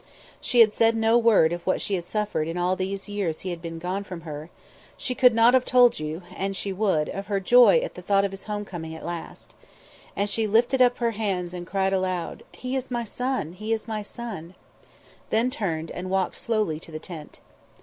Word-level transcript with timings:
She 0.39 0.61
had 0.61 0.73
said 0.73 0.95
no 0.95 1.15
word 1.15 1.53
of 1.53 1.61
what 1.67 1.79
she 1.79 1.93
had 1.93 2.05
suffered 2.05 2.47
in 2.47 2.57
all 2.57 2.75
these 2.75 3.07
years 3.07 3.41
he 3.41 3.51
had 3.51 3.61
been 3.61 3.77
gone 3.77 4.03
from 4.03 4.21
her; 4.21 4.49
she 4.97 5.13
could 5.13 5.35
not 5.35 5.53
have 5.53 5.63
told 5.63 5.99
you, 5.99 6.23
an' 6.35 6.53
she 6.53 6.73
would, 6.73 7.07
of 7.09 7.27
her 7.27 7.39
joy 7.39 7.77
at 7.83 7.93
the 7.93 8.01
thought 8.01 8.25
of 8.25 8.31
his 8.31 8.45
home 8.45 8.65
coming 8.65 8.95
at 8.95 9.05
last. 9.05 9.53
And 10.15 10.27
she 10.27 10.47
lifted 10.47 10.81
up 10.81 10.97
her 10.97 11.11
hands 11.11 11.53
and 11.53 11.67
cried 11.67 11.93
aloud: 11.93 12.41
"He 12.51 12.75
is 12.75 12.89
my 12.89 13.03
son! 13.03 13.53
He 13.53 13.71
is 13.71 13.87
my 13.87 14.01
son!" 14.01 14.55
Then 15.29 15.51
turned 15.51 15.91
and 15.91 16.09
walked 16.09 16.35
slowly 16.35 16.79
to 16.79 16.91
the 16.91 16.97
tent. 16.97 17.39